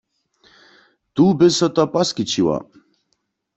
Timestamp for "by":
1.41-1.47